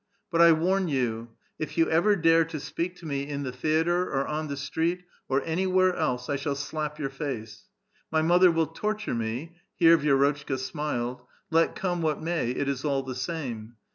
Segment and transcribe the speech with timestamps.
[0.31, 1.29] But 1 warn you,
[1.59, 5.03] if you ever dare to speak to me in the theatre, or on the street,
[5.29, 7.65] or any where else, 1 shall slap your face.
[8.09, 12.83] My mother will torture me" (here Vi^rotchka smiled) *' let come what may, it is
[12.83, 13.75] all the same.